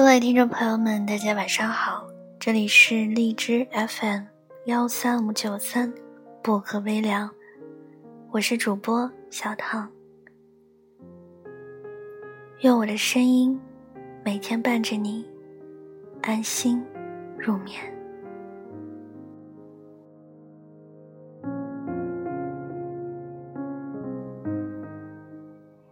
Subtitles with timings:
[0.00, 2.08] 各位听众朋友们，大家晚上好，
[2.38, 4.22] 这里是荔枝 FM
[4.64, 5.92] 幺三五九三
[6.42, 7.30] 薄荷微凉，
[8.30, 9.86] 我是主播小唐，
[12.60, 13.60] 用我的声音
[14.24, 15.22] 每天伴着你
[16.22, 16.82] 安心
[17.36, 17.78] 入眠。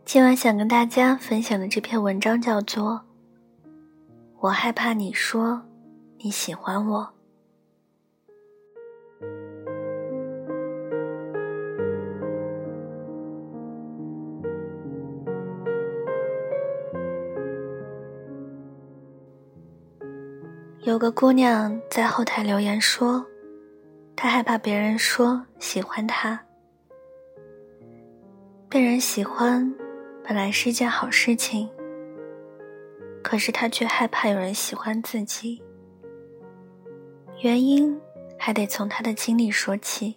[0.07, 3.08] 今晚想跟大家分享的这篇文章叫做。
[4.41, 5.61] 我害怕你说
[6.19, 7.13] 你喜欢我。
[20.85, 23.27] 有个姑娘在后台留言说，
[24.15, 26.41] 她害怕别人说喜欢她。
[28.69, 29.75] 被人喜欢
[30.25, 31.69] 本来是一件好事情。
[33.29, 35.63] 可是他却害怕有人喜欢自己，
[37.43, 37.95] 原因
[38.39, 40.17] 还得从他的经历说起。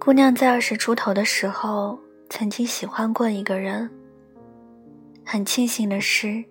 [0.00, 1.96] 姑娘在二十出头的时候，
[2.28, 3.88] 曾经喜欢过一个人。
[5.24, 6.44] 很庆幸的是，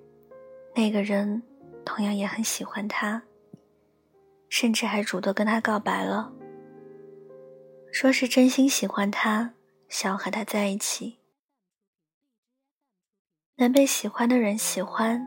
[0.74, 1.44] 那个人
[1.84, 3.22] 同样也很喜欢她，
[4.48, 6.32] 甚至还主动跟他告白了，
[7.92, 9.56] 说是真心喜欢他，
[9.90, 11.18] 想要和他在一起。
[13.62, 15.24] 能被喜欢的人喜欢，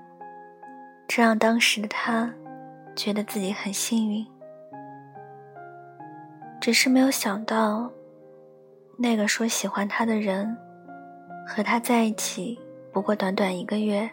[1.07, 2.29] 这让当时的他
[2.97, 4.27] 觉得自己很幸运。
[6.61, 7.89] 只是没有想到，
[8.99, 10.53] 那个说喜欢他的人，
[11.47, 12.59] 和他在一起
[12.93, 14.11] 不过短短一个月，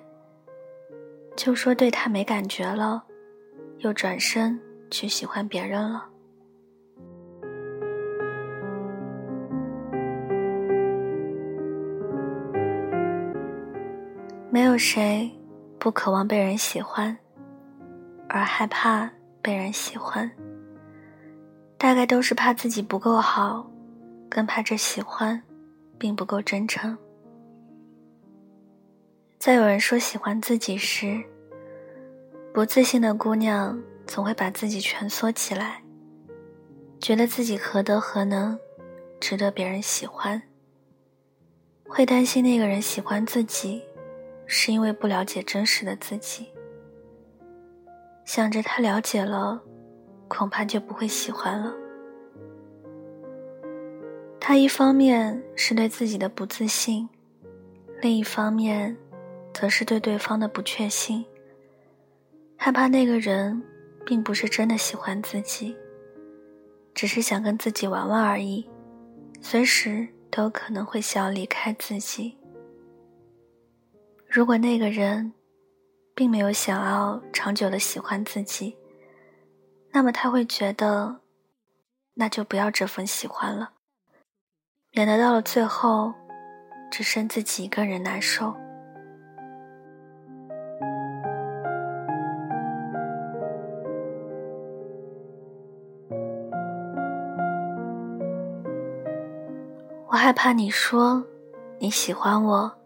[1.35, 3.03] 就说对他没感觉了，
[3.80, 6.11] 又转身去喜欢别人了。
[14.53, 15.31] 没有谁
[15.79, 17.17] 不渴望被人喜欢，
[18.28, 19.09] 而害怕
[19.41, 20.29] 被人喜欢。
[21.78, 23.66] 大概都是怕自己不够好，
[24.29, 25.41] 更怕这喜欢
[25.97, 26.97] 并不够真诚。
[29.40, 31.23] 在有人说喜欢自己时，
[32.53, 35.81] 不自信的姑娘总会把自己蜷缩起来，
[37.00, 38.59] 觉得自己何德何能，
[39.17, 40.41] 值得别人喜欢。
[41.88, 43.81] 会担心那个人喜欢自己。
[44.53, 46.51] 是因为不了解真实的自己，
[48.25, 49.62] 想着他了解了，
[50.28, 51.73] 恐怕就不会喜欢了。
[54.41, 57.07] 他一方面是对自己的不自信，
[58.01, 58.97] 另一方面，
[59.53, 61.23] 则是对对方的不确信，
[62.57, 63.63] 害怕那个人
[64.06, 65.73] 并不是真的喜欢自己，
[66.94, 68.69] 只是想跟自己玩玩而已，
[69.40, 72.35] 随时都可能会想要离开自己。
[74.34, 75.34] 如果那个人，
[76.16, 78.74] 并没有想要长久的喜欢自己，
[79.92, 81.18] 那么他会觉得，
[82.14, 83.74] 那就不要这份喜欢了，
[84.91, 86.14] 免得到了最后，
[86.90, 88.56] 只剩自己一个人难受。
[100.08, 101.22] 我害怕你说
[101.80, 102.81] 你喜欢我。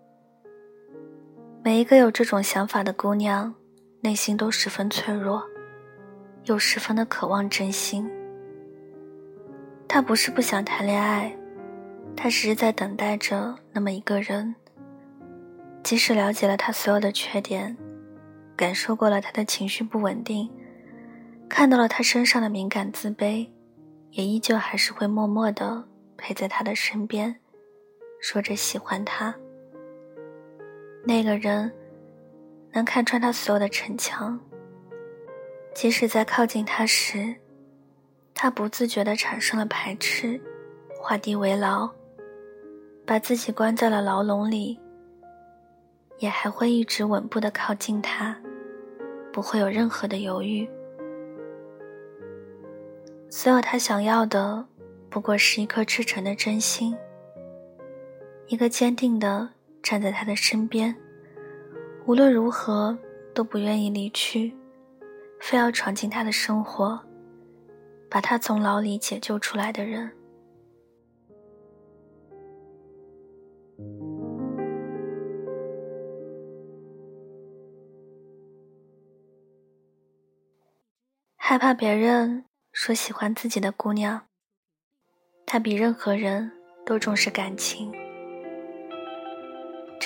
[1.65, 3.51] 每一个有这种想法的姑娘，
[4.01, 5.43] 内心都十分脆弱，
[6.43, 8.07] 又十分的渴望真心。
[9.87, 11.35] 她不是不想谈恋爱，
[12.15, 14.53] 她只是在等待着那么一个人。
[15.81, 17.75] 即使了解了他所有的缺点，
[18.55, 20.47] 感受过了他的情绪不稳定，
[21.49, 23.49] 看到了他身上的敏感自卑，
[24.11, 25.83] 也依旧还是会默默的
[26.15, 27.35] 陪在他的身边，
[28.21, 29.35] 说着喜欢他。
[31.07, 31.71] 那个人
[32.73, 34.39] 能看穿他所有的逞强，
[35.73, 37.35] 即使在靠近他时，
[38.33, 40.41] 他不自觉地产生了排斥，
[40.99, 41.87] 画地为牢，
[43.05, 44.79] 把自己关在了牢笼里，
[46.17, 48.35] 也还会一直稳步地靠近他，
[49.31, 50.67] 不会有任何的犹豫。
[53.29, 54.65] 所有他想要的，
[55.09, 56.97] 不过是一颗赤诚的真心，
[58.47, 59.54] 一个坚定的。
[59.85, 60.95] 站在他的身边，
[62.07, 62.97] 无论如何
[63.35, 64.51] 都不愿意离去，
[65.39, 66.99] 非要闯进他的生活，
[68.09, 70.11] 把他从牢里解救出来的人。
[81.35, 84.19] 害怕别人说喜欢自己的姑娘，
[85.45, 86.51] 她比任何人
[86.83, 87.93] 都重视感情。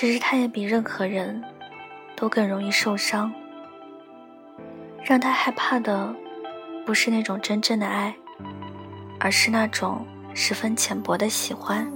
[0.00, 1.44] 只是他也比任何人
[2.16, 3.30] 都更容易受伤。
[5.04, 6.16] 让他害怕的，
[6.86, 8.14] 不是那种真正的爱，
[9.18, 11.86] 而是那种十分浅薄的喜欢。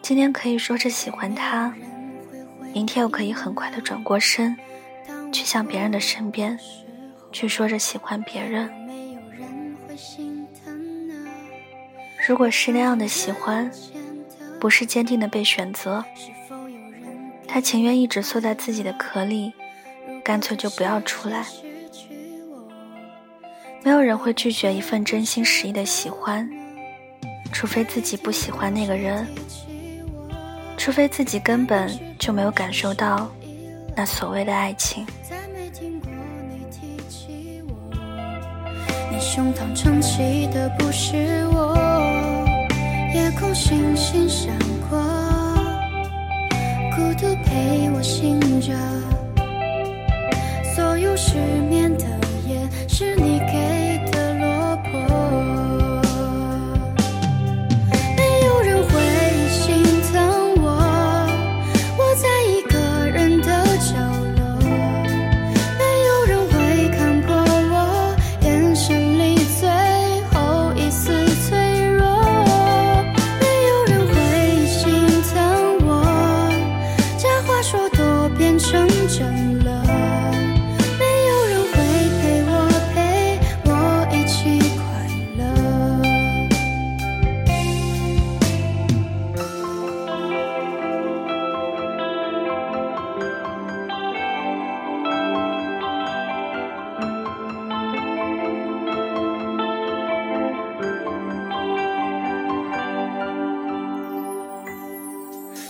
[0.00, 1.74] 今天可以说着喜欢他，
[2.72, 4.56] 明天又可以很快的转过身，
[5.30, 6.58] 去向别人的身边，
[7.30, 8.72] 去说着喜欢别人。
[12.26, 13.70] 如果是那样的喜欢，
[14.60, 16.04] 不是坚定的被选择，
[17.46, 19.52] 他情愿一直缩在自己的壳里。
[20.24, 21.46] 干脆就不要出来。
[23.84, 26.50] 没有人会拒绝一份真心实意的喜欢，
[27.52, 29.24] 除非自己不喜欢那个人，
[30.76, 31.88] 除非自己根本
[32.18, 33.30] 就没有感受到
[33.94, 35.06] 那所谓的爱情。
[39.08, 41.78] 你胸膛撑起的不是我，
[43.16, 44.54] 夜空星星闪
[44.90, 44.98] 过，
[46.94, 48.74] 孤独陪我醒着。
[50.74, 51.38] 所有失
[51.70, 52.04] 眠的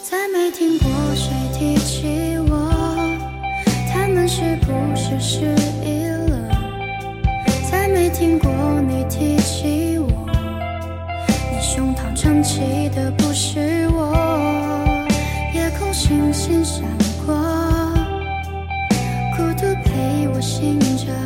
[0.09, 2.73] 再没听过谁提起我？
[3.93, 5.53] 他们是不是失
[5.85, 6.49] 忆了？
[7.69, 8.49] 再没听过
[8.83, 10.07] 你提起我，
[11.51, 14.15] 你胸膛撑起的不是我。
[15.53, 16.85] 夜空星星闪
[17.27, 17.35] 过，
[19.37, 21.26] 孤独陪我醒着。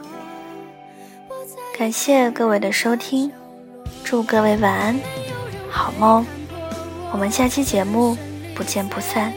[1.81, 3.31] 感谢各位的收听，
[4.03, 4.95] 祝各位晚安，
[5.67, 6.23] 好梦。
[7.11, 8.15] 我们下期节目
[8.53, 9.33] 不见不散。